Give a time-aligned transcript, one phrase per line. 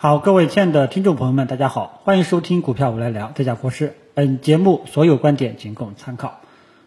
[0.00, 3.96] 好，各位亲爱的听众朋友们，大家好，欢迎收听股票我来聊，这家国师。
[4.14, 6.38] 本节目所有观点仅供参考。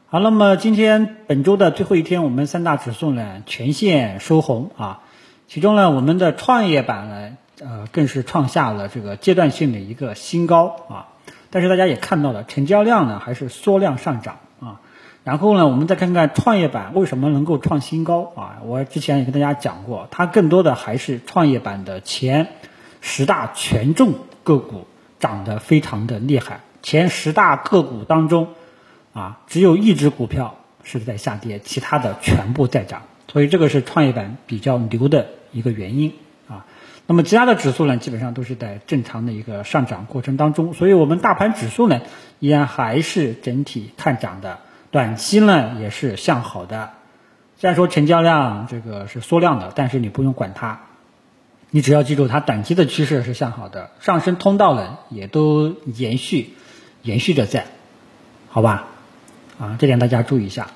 [0.08, 5.02] 好，那么今天本周的最后一天，我们三大指数呢全线收红啊，
[5.50, 11.08] 其中呢我们的创业板呢呃更是创下了这个阶段性的一个新高啊。
[11.50, 14.80] 但是大家也看到了，成交量呢还是缩量上涨啊。
[15.26, 18.60] 然后呢，我们再看看创业板为什么能够创新高啊？
[18.66, 22.48] 我之前也跟大家讲过，它更多的还是创业板的钱
[23.02, 24.14] 十大权重
[24.44, 24.88] 个股
[25.20, 26.62] 涨得非常的厉害。
[26.82, 28.48] 前十大个股当中，
[29.14, 33.02] 啊，只有一只股票是在下跌，其他的全部在涨。
[33.28, 36.14] 所以这个是创业板比较牛的一个原因
[36.48, 36.66] 啊。
[37.08, 40.74] 那么其他的指数呢，基本上都是在正常的一个上涨过程当中。
[40.74, 42.02] 所以我们大盘指数呢，
[42.40, 44.60] 依然还是整体看涨的。
[44.92, 46.90] 短期呢也是向好的，
[47.58, 50.82] 虽然说成交量这个是缩量的，但是你不用管它，
[51.72, 56.54] 你只要记住它短期的趋势是向好的，上升通道呢也都延续
[57.02, 57.66] 延续着在，
[58.50, 58.88] 好吧？
[59.58, 60.68] 啊，这点大家注意一下。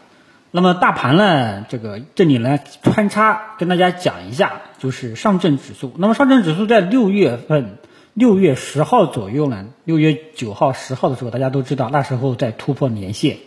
[0.51, 5.93] 那么大盘呢，这个这里呢穿插跟大家讲一下，就是上证指数。
[5.97, 7.77] 那么上证指数在六月份
[8.13, 13.37] 六月十号左右呢，六月九号十号的时候，大家都知道那时候在突破年线。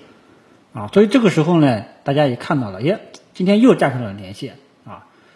[0.74, 3.00] 啊，所以这个时候呢，大家也看到了，耶，
[3.32, 4.56] 今天又站上了年线，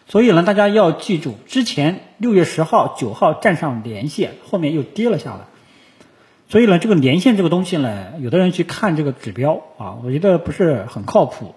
[0.06, 5.40] 所以呢，大家要记住，之前六月十号、九号站上连线，后面又跌了下来，
[6.48, 11.54] 所以呢，这个连线这个东西呢，有的人去看这个指标啊，我觉得不是很靠谱，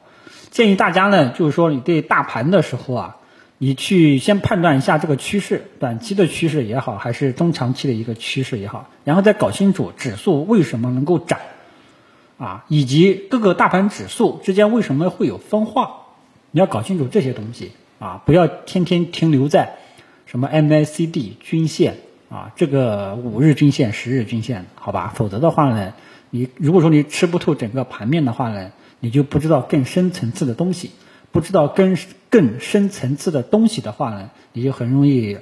[0.52, 3.18] 建议大家呢，就是说你对大盘的时候啊，
[3.58, 11.40] 你去先判断一下这个趋势，短期的趋势也好，还是中长期的一个趋势也好，然后再搞清楚指数为什么能够涨。
[12.38, 16.02] 啊，以及各个大盘指数之间为什么会有分化？
[16.52, 17.72] 你要搞清楚这些东西
[18.06, 19.78] 啊，不要天天停留在
[20.28, 21.98] 什么 MACD 均线
[22.30, 25.11] 啊，这个五日均线、十日均线，好吧？
[25.16, 25.94] 否则的话呢，
[26.30, 30.92] 你如果说你吃不透整个盘面的话呢，你就不知道更深层次的东西，
[31.32, 31.98] 不知道更
[32.30, 35.37] 更深层次的东西的话呢，你就很容易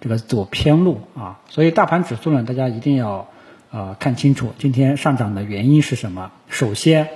[0.00, 1.40] 这个走偏路啊。
[1.48, 3.28] 所以大盘指数呢，大家一定要。
[3.72, 6.30] 啊，看清楚今天上涨的原因是什么？
[6.50, 7.08] 首先，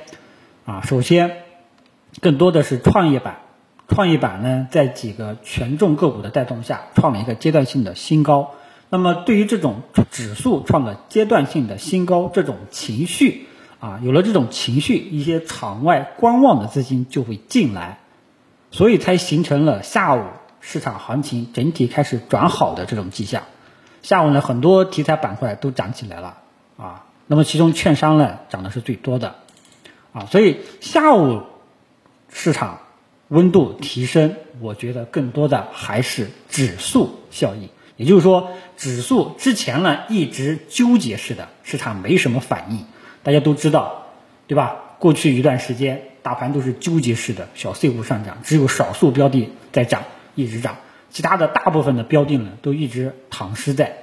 [0.65, 1.43] 啊，首先，
[2.23, 3.41] 更多的是创业板，
[3.89, 8.51] 创业板呢，在几个权重个股的带动下，创了一个阶段性的新高。
[8.89, 13.47] 那么，对于这种指数创了阶段性的新高，这种情绪，
[13.81, 17.99] 啊，有了这种情绪，一些场外观望的资金就会进来，
[18.71, 20.23] 所以才形成了下午
[20.61, 23.43] 市场行情整体开始转好的这种迹象。
[24.03, 26.39] 下午呢，很多题材板块都涨起来了。
[26.77, 29.35] 啊，那么其中券商呢涨的是最多的，
[30.13, 31.43] 啊，所以下午
[32.29, 32.81] 市场
[33.29, 42.85] 温度提升，我觉得更多的还是指数效应，也就是说，指数之前呢一直纠结式的，市场没什么反应，
[43.23, 44.07] 大家都知道，
[44.47, 44.77] 对吧？
[44.99, 50.05] 过去一段时间大盘都是纠结式的，小 C 股上涨，只有少数标的在涨，
[50.35, 50.77] 一直涨，
[51.11, 53.99] 其他的大部分的标的呢都一直躺尸在。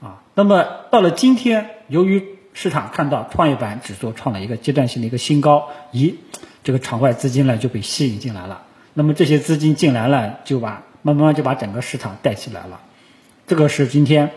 [0.00, 6.14] 啊，那么到了今天，由于市场看到创业板指数创了一个阶段性的一个新高，咦，
[6.64, 8.62] 这个场外资金呢就被吸引进来了。
[8.94, 12.80] 那么这些资金进来了，就把慢慢就把整个市场带起来了。
[13.46, 14.30] 这个是今天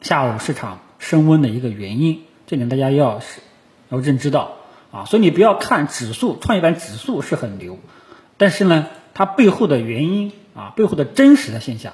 [0.00, 3.40] 下午市场升温的一个原因，这点大家要是
[3.90, 4.52] 要认知到
[4.90, 5.04] 啊。
[5.04, 7.78] 所以你不要看指数，创业板指数是很牛，
[8.36, 11.92] 但是呢，它背后的原因啊，背后的真实的现象。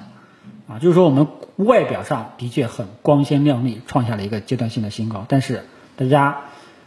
[0.67, 5.25] 啊，就是说我们外表上的确很光鲜亮丽，创下了一个阶段性的新高。
[5.27, 5.65] 但是
[5.95, 6.41] 大家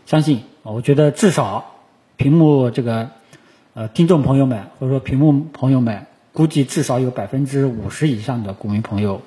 [0.06, 1.72] 相信，我觉得至少
[2.22, 3.10] 屏幕这个
[3.75, 9.22] 呃听众朋友们或者说屏幕朋友们，估计至少有百分之五十以上的股民朋友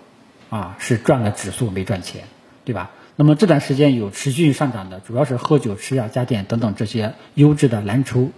[0.50, 2.24] 啊是赚了指数没赚钱，
[2.64, 2.92] 对吧？
[3.18, 8.30] 那么这段时间有持续上涨的，主要是喝酒、吃药、家电等等这些优质的蓝筹、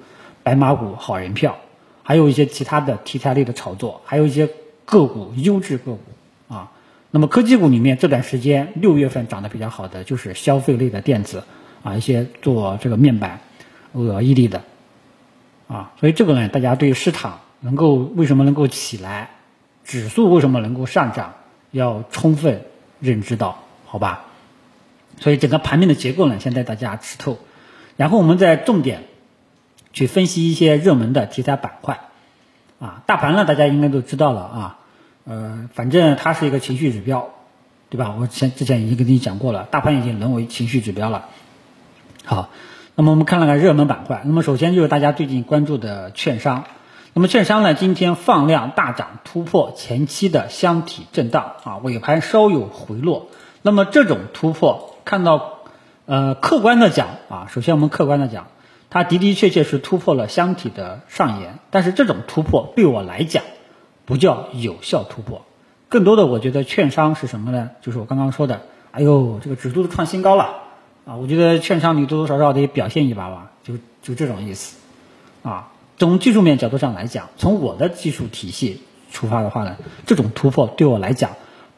[0.41, 1.57] 白马股、好人票，
[2.01, 4.49] 还有一些其他的题材类的炒作，还有一些。
[4.85, 5.99] 个股优质个股
[6.47, 6.71] 啊，
[7.11, 11.43] 那么科技股里面这段时间六月份涨得比较好的就是消费类的电子
[11.83, 13.41] 啊，一些做这个面板、
[13.97, 14.61] OLED 的
[15.67, 19.31] 啊，所以这个呢，大家对市场能够为什么能够起来，
[19.83, 21.33] 指数为什么能够上涨，
[21.71, 22.65] 要充分
[22.99, 24.25] 认知到，好吧？
[25.19, 27.39] 所以整个盘面的结构呢，先带大家吃透，
[27.95, 29.05] 然后我们再重点
[29.91, 32.01] 去分析一些热门的题材板块。
[32.79, 34.79] 啊，大盘呢，大家应该都知道了啊，
[35.25, 37.29] 呃，反正它是一个情绪指标，
[37.89, 38.15] 对吧？
[38.19, 41.25] 我前之前已经跟你讲过了，大盘已经沦为情绪指标了。
[42.23, 42.51] 好，
[42.99, 46.63] 那么我们看了看热门板块，那么首先就是大家最近关注的券商，
[47.13, 53.27] 那么券商呢，今天放量大涨，突破前期的箱体震荡啊，尾盘稍有回落。
[53.61, 55.59] 那么这种突破，看到
[56.07, 58.47] 呃客观的讲啊，首先我们客观的讲，
[58.89, 63.43] 它的的确确是突破了箱体的上沿，但是这种突破对我来讲
[64.05, 65.43] 不叫有效突破，
[65.87, 67.69] 更多的我觉得券商是什么呢？
[67.79, 70.63] 就是我刚刚说的，哎呦这个指数都创新高了
[71.07, 74.77] 啊，我觉得券商你多多少少得表现一把吧，就就这种意思
[75.41, 75.71] 啊。
[75.97, 78.81] 从技术面角度上来讲，从我的技术体系
[79.11, 81.31] 出发的话呢，这种突破对我来讲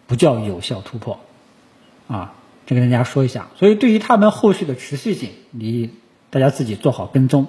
[0.08, 1.20] 不叫有效突破。
[2.08, 2.34] 啊，
[2.66, 5.92] 这跟大家说一下，所以对于他们后续的持续性，你
[6.32, 7.46] 大家自己做好跟踪。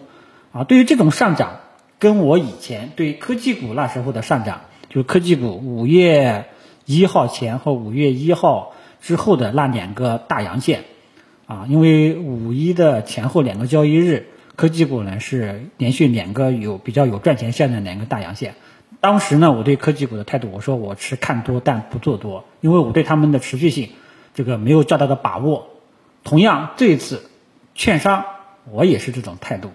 [0.53, 1.61] 啊，对于这种上涨，
[1.99, 4.61] 跟我以前对科技股那时候的上涨，
[4.91, 6.51] 就是科技股五月
[6.85, 10.85] 一号前和五月一号之后的那两个大阳线，
[11.51, 18.55] 啊，因为五一的前后两个交易日，科技股呢是连续两个有比较有赚钱线的两个大阳线。
[19.01, 23.91] 当时呢，我对科技股的态度，我说我持看多但不做多，因为我对他们的持续性。
[24.33, 25.71] 这个没有较大的把握，
[26.23, 27.29] 同样这一次，
[27.75, 28.25] 券商
[28.71, 29.73] 我也是这种态度。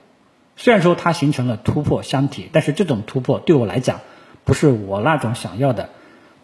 [0.55, 3.99] 虽然说它形成了突破箱体，但是这种突破对我来讲，
[4.45, 5.89] 不是我那种想要的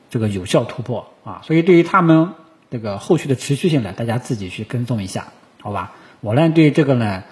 [0.10, 1.40] 这个有效突破啊。
[1.46, 2.34] 所以对于他们
[2.72, 5.28] 这个后续的持续性呢，大家自己去跟踪一下，
[5.60, 5.92] 好吧？
[6.22, 7.24] 我呢对这个呢，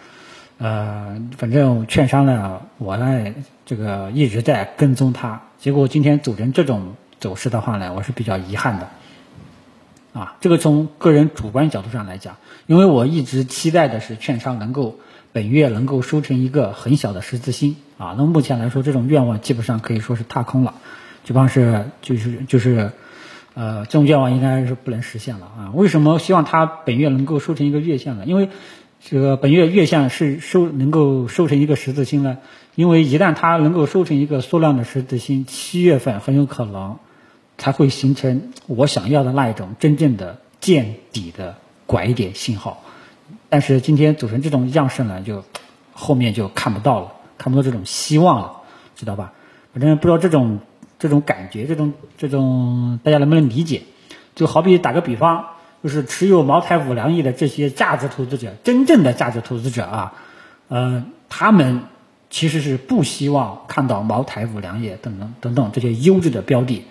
[0.57, 3.33] 呃，反正券商呢，我呢
[3.65, 8.89] 这个一直在跟踪它，结果今天走成这种走势的话呢，我是比较遗憾的。
[10.11, 14.99] 啊，这个从个人主观角度上来讲，因为我一直期待的是券商能够
[15.31, 18.15] 本月能够收成一个很小的十字星啊。
[18.17, 20.73] 那么目前来说，这种愿望基本上可以说是踏空了，
[21.23, 22.91] 基本上是就是就是，
[23.59, 25.71] 呃，这种愿望应该是不能实现了啊。
[25.73, 28.23] 为什么希望它本月能够收成一个月线呢？
[28.25, 28.47] 因为
[29.01, 32.37] 这个本月月线是收能够收成一个十字星呢？
[32.75, 36.97] 因为一旦它能够收成一个缩量的十字星，七月份很有可能。
[37.61, 42.85] 才会形成我想要的那一种真正的见底的拐点信号，
[43.49, 45.43] 但是今天组成这种样式呢，就
[45.91, 48.61] 后面就看不到了，看不到这种希望了，
[48.95, 49.33] 知道吧？
[49.73, 50.59] 反正不知道这种
[50.99, 53.81] 这种感觉，这种这种大家能不能理解？
[54.35, 55.45] 就好比打个比方，
[55.81, 60.13] 就是持有茅台、五粮液的这些价值投资者，真正的价值投资者啊，
[60.67, 61.83] 呃，他们
[62.29, 66.83] 其实是不希望看到茅台、五粮液等等等等这些优质的标的。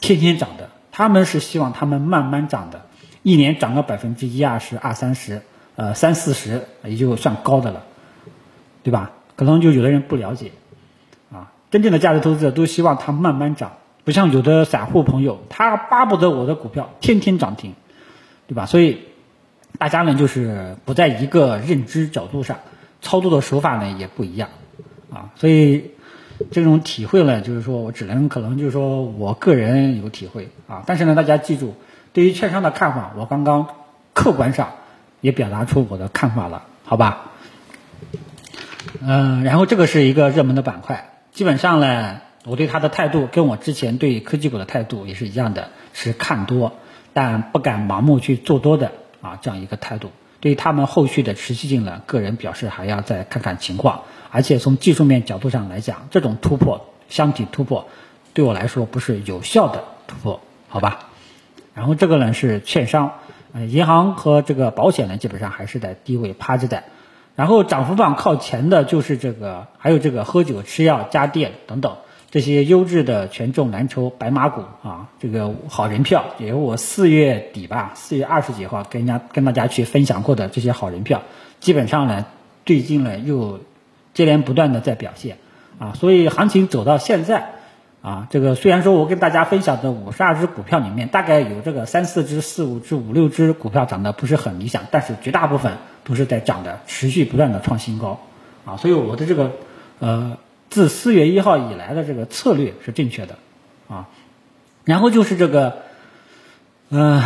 [0.00, 2.86] 天天涨的，他们是希望他们慢慢涨的，
[3.22, 5.42] 一年涨个百分之一二十、二三十，
[5.76, 7.84] 呃三四十也就算高的了，
[8.82, 9.12] 对吧？
[9.36, 10.52] 可能就有的人不了解，
[11.74, 13.72] 真正的价值投资者都希望它慢慢涨，
[14.04, 17.74] 不像有的散户朋友，他巴不得我的股票天天涨停，
[18.46, 18.64] 对吧？
[18.64, 19.00] 所以
[19.76, 22.58] 大家呢就是不在一个认知角度上，
[23.02, 24.50] 操作的手法呢也不一样，
[25.12, 25.90] 啊，所以。
[26.50, 31.76] 这种体会呢，就是说我只能可能就是说我个人有体会啊，但是呢，大家记住，
[32.12, 33.68] 对于券商的看法，我刚刚
[34.12, 34.72] 客观上
[35.20, 37.30] 也表达出我的看法了，好吧？
[39.00, 46.74] 嗯，然后这个是一个热门的板块，基本上呢，我对它的态度跟我之前对科技股的态度也是一样的，是看多，
[47.12, 50.12] 但不敢盲目去做多的啊，这样一个态度。
[50.38, 54.02] 对于他们后续的持续性呢，个人表示还要再看看情况。
[54.30, 57.88] 而且从技术面角度上来讲，这种突破箱体突破，
[58.32, 61.08] 对我来说不是有效的突破，好吧？
[61.74, 63.14] 然后这个呢是券商，
[63.52, 66.84] 呃，银行和这个保险呢基本上还是在低位趴着的。
[67.36, 71.96] 然后涨幅榜靠前的就是这个，还有这个喝酒、吃药、家电等等
[72.30, 81.22] 这些优质的权重蓝筹白马股啊，这个好人票，也有我四月底吧，四月二十几号跟人家跟大家去分享过的这些好人票，
[81.60, 82.26] 基本上呢
[82.64, 83.60] 最近呢又。
[84.14, 85.38] 接连不断的在表现，
[85.80, 87.54] 啊，所以行情走到现在，
[88.00, 95.72] 啊，这个虽然说我跟大家分享的五十二只股票里面，大概有这个三四只、四五只、五六只股票涨得不是很理想，但是绝大部分
[96.04, 98.20] 都是在涨的，持续不断的创新高，
[98.64, 99.52] 啊，所以我的这个，
[99.98, 100.38] 呃，
[100.70, 103.36] 自四月一号以来的这个策略是正确的，
[103.88, 104.08] 啊，
[104.84, 105.78] 然后就是这个，
[106.90, 107.22] 嗯，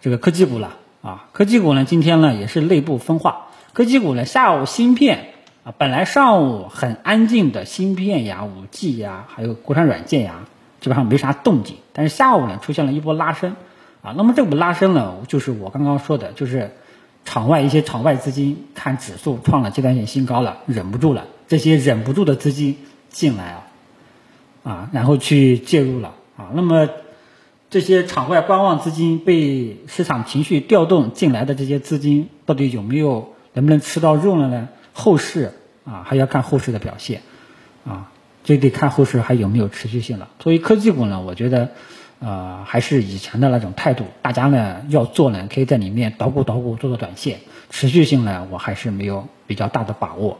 [0.00, 5.28] 这个科技股了，啊，科技股呢今天呢也是内部分化，科技股呢下午芯片。
[5.64, 10.40] 啊，本来上午很安静的芯片呀、五 G 呀，还有国产软件呀，
[10.80, 11.76] 基本上没啥动静。
[11.92, 13.54] 但是下午呢，出现了一波拉升，
[14.02, 16.72] 啊，那么这波拉升呢，就是我刚刚说的，就是
[17.32, 22.76] 场外一些场外资金看指数创了阶段性新高了，忍不住了，这些忍不住的资金
[23.08, 23.66] 进来啊，
[24.64, 26.50] 啊，然后去介入了啊。
[26.52, 26.90] 那么
[27.70, 34.68] 这些场外观望资金被市场情绪调动进来的这些资金，到底有没有能不能吃到肉了呢？
[34.92, 35.54] 后市
[35.86, 37.22] 啊，还要看后市的表现，
[37.86, 38.12] 啊，
[38.44, 40.28] 这得看后市还有没有持续性了。
[40.38, 41.70] 作为科技股呢，我觉得，
[42.24, 47.40] 呃，还是以前的那种态度，大家呢要做呢，可以在里面捣鼓捣鼓，做做短线。
[47.68, 50.38] 持续性呢，我还是没有比较大的把握。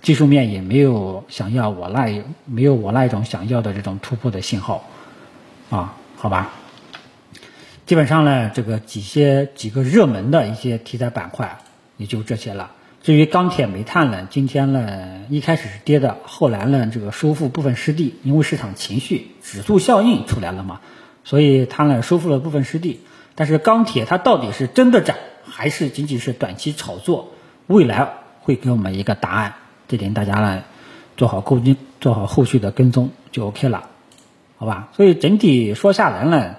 [0.00, 4.84] 技术面也没有想要我那没有我那一种想要的这种突破的信号，
[5.70, 6.50] 啊，好吧。
[7.86, 11.58] 基本上呢，这个几些几个热门的一些题材板块
[11.98, 12.72] 也就这些了。
[13.02, 20.80] 至于钢铁、煤炭呢，今天呢一开始是跌的，后来呢这个收复部分失地，因为市场情绪指数效应出来了嘛，
[21.24, 23.00] 所以它呢收复了部分失地。
[23.34, 27.32] 但是钢铁它到底是真的涨，还是仅仅是短期炒作？
[27.66, 29.54] 未来会给我们一个答案，
[29.88, 30.62] 这点大家呢
[31.16, 33.88] 做好跟进，做好后续的跟踪就 OK 了，
[34.56, 34.88] 好吧？
[34.92, 36.56] 所以整体说下来呢，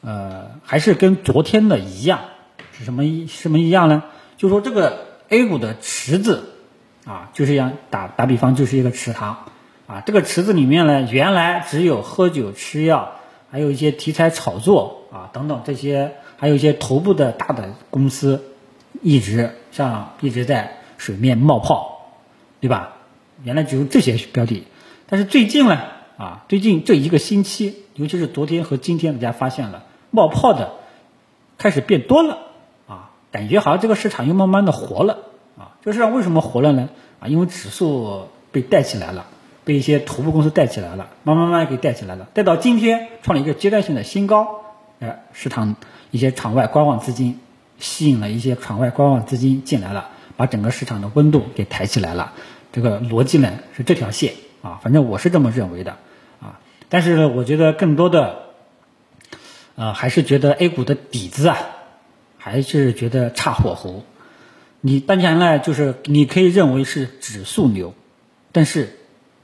[0.00, 2.20] 呃，还是跟昨天的一样，
[2.72, 4.04] 是什么一什么一样呢？
[4.36, 5.06] 就说这个。
[5.30, 6.54] A 股的池子
[7.04, 9.44] 啊，就是样打打比方，就是一个池塘
[9.86, 10.02] 啊。
[10.06, 13.17] 这个池子里面呢，原来只有喝酒吃药，
[13.50, 18.44] 还有一些题材炒作啊等等这些，还有一些头部的大的公司，
[19.02, 22.12] 一直像一直在水面冒泡，
[22.60, 22.96] 对吧？
[23.44, 24.64] 原来只有这些标的，
[25.06, 25.78] 但是最近呢
[26.16, 30.72] 啊，最近这一个星期，尤其是昨天和今天，大家发现了冒泡的
[31.56, 32.38] 开始变多了
[32.88, 33.10] 啊。
[33.30, 35.18] 感觉好像这个市场又慢慢的活了
[35.56, 35.76] 啊！
[35.82, 36.88] 这个市场为什么活了呢？
[37.20, 39.26] 啊，因为指数被带起来了，
[39.68, 44.62] 被一些头部公司带起来了，慢慢慢给带起来了，带到今天创了一个阶段性的新高。
[44.98, 45.76] 哎，市场
[46.10, 47.38] 一些场外观望资金
[47.78, 50.08] 吸引了一些场外观望资金进来了，
[50.38, 52.32] 把整个市场的温度给抬起来了。
[52.72, 54.32] 这个逻辑呢是这条线
[54.62, 55.98] 啊，反正我是这么认为的
[56.40, 56.58] 啊。
[56.88, 58.38] 但是呢，我觉得更多的，
[59.76, 61.58] 呃，还是觉得 A 股的底子啊。
[62.40, 64.04] 还是觉得差火候。
[64.80, 67.92] 你当前呢，就是你可以认为是指数牛，
[68.52, 68.96] 但是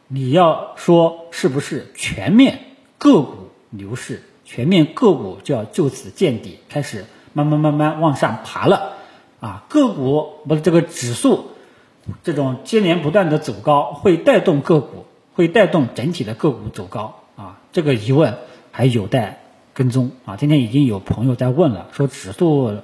[0.08, 2.60] 你要说是不是全面
[2.98, 8.92] 个股牛市，全面个股就要就此见底，开始慢慢慢慢往上爬了
[9.40, 9.64] 啊。
[9.68, 11.46] 个股不是这个指数，
[12.22, 17.60] 这种接连不断的走高，会带动个股，会带动整体的个股走高啊。
[17.72, 18.38] 这个疑问
[18.70, 19.40] 还有待。
[19.76, 20.36] 跟踪啊！
[20.36, 22.76] 今天已经有朋友在问了，说指数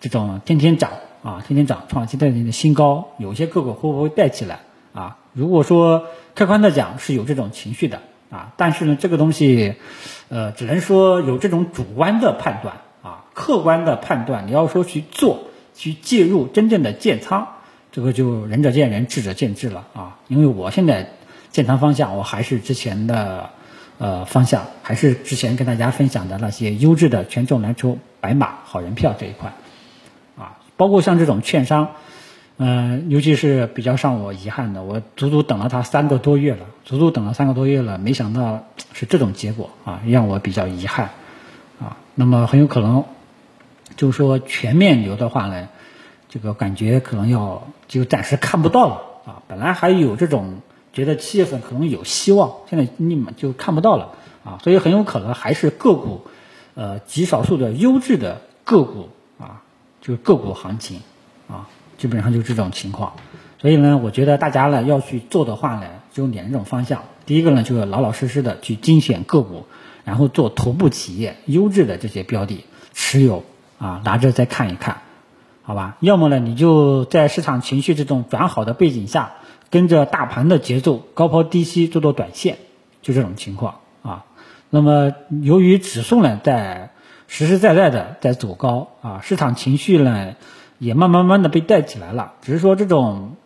[0.00, 0.90] 这种天天涨
[1.22, 4.62] 啊，天天涨，创新代的新高，有些个股会不会带起来
[4.94, 5.18] 啊？
[5.34, 9.74] 如果说客观的讲是有这种情绪的啊，但是呢，这个东西
[10.30, 15.42] 呃，只能说有这种主观的判断啊，客观的判断，你要说去做
[15.74, 17.48] 去介入真正的建仓，
[17.92, 20.16] 这个就仁者见仁，智者见智了啊。
[20.28, 21.10] 因为我现在
[21.50, 23.50] 建仓方向我还是之前的。
[23.96, 29.54] 呃，方向还是之前跟大家分享的那些优质的权重蓝筹白马好人票这一块，
[30.36, 31.92] 啊，包括像这种券商，
[32.56, 41.10] 嗯，尤其是比较让我遗憾的，我足足等了它三个多月了，足足等了三个多月了，没想到是这种结果啊，让我比较遗憾，
[41.80, 43.04] 啊，那么很有可能，
[43.96, 45.68] 就是说全面牛的话呢，
[46.28, 50.60] 这个感觉可能要就暂时看不到了啊，本来还有这种。
[50.94, 54.12] 觉得七月份可能有希望，现在你们就看不到了
[54.44, 56.22] 啊，所以很有可能还是个股，
[56.76, 59.08] 呃，极少数的优质的个股
[59.40, 59.62] 啊，
[60.00, 61.00] 就是个股行情
[61.48, 61.68] 啊，
[62.04, 63.14] 基本上就是这种情况。
[63.58, 67.04] 所以呢，我觉得大家呢要去做的话呢，只有两种方向。
[67.24, 69.64] 第一个呢，就是老老实实的去精选个股，
[70.04, 73.42] 然后做头部企业优质的这些标的持有
[73.78, 74.98] 啊，拿着再看一看，
[75.62, 75.96] 好吧？
[76.00, 79.32] 要么呢，你就在市场情绪这种转好的背景下。
[79.70, 82.58] 跟着大盘的节奏高抛低吸做做短线，
[83.02, 84.24] 就这种情况啊。
[84.70, 86.90] 那么由于指数呢在
[87.26, 90.36] 实实在在的在走高啊，市场情绪呢
[90.84, 93.36] 也慢慢慢的被带起来了，只是说这种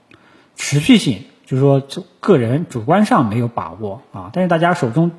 [0.57, 1.83] 持续性，就是说
[2.21, 4.31] 个人主观上没有把握啊。
[4.33, 5.13] 但是大家手中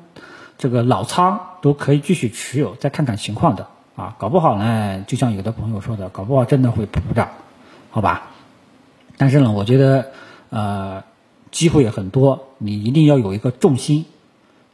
[0.58, 4.14] 这个老仓都可以继续持有，再看看情况的啊。
[4.18, 7.28] 搞不好呢，就像有的朋友说的，搞不好真的会普涨，
[7.90, 8.30] 好吧？
[9.16, 10.12] 但是呢，我觉得。
[10.52, 11.04] 呃，
[11.52, 14.06] 机会也很多，你一定要有一个重心，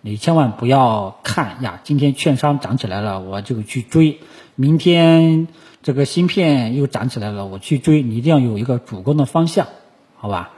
[0.01, 4.17] 你千万不要看呀，今天券商涨起来了，我就去追；
[4.57, 5.47] 明天
[5.83, 8.03] 这个芯片又涨起来了，我去追。
[8.03, 9.69] 你一定要有一个主攻的方向，
[10.17, 10.51] 好吧？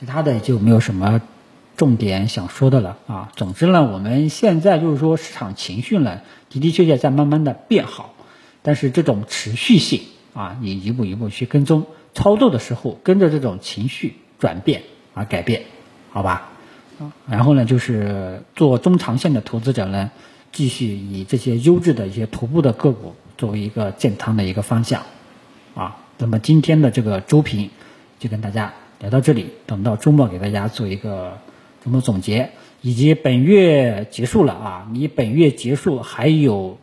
[0.00, 1.20] 其他的就没有什么
[1.76, 3.30] 重点想说的了啊。
[3.36, 8.14] 总之呢，我们现在就是说市场情绪呢的的确确在慢慢的变好，
[8.62, 10.00] 但是这种持续性
[10.32, 11.84] 啊，你一步一步去跟踪
[12.14, 14.16] 操作的时候，跟着这种情绪。
[14.42, 14.82] 转变
[15.14, 15.62] 而改变，
[16.10, 16.50] 好吧，
[17.28, 20.10] 然后呢，就是做中长线的投资者呢，
[20.50, 25.02] 继续以这些优质的一些头部的个股作为一个建仓的一个方向，
[25.74, 27.70] 啊，那么今天的这个周评
[28.18, 31.38] 就跟大家聊到这里，等到周末给大家做一个
[31.84, 32.50] 周末总结。
[32.84, 36.78] 以及本月结束了啊，你本月结束还有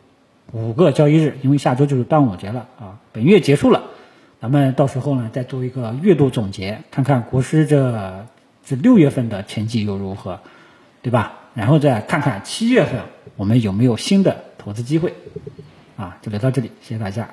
[0.50, 3.82] 五个交易日，因为下周就是端午节了啊，本月结束了，
[4.40, 8.26] 咱们到时候呢再做一个月度总结，看看国师这
[8.64, 10.40] 这六月份的成绩又如何，
[11.02, 11.34] 对吧？
[11.52, 13.02] 然后再看看七月份
[13.36, 15.12] 我们有没有新的投资机会，
[16.00, 17.28] 啊，就聊到这里，谢谢大家。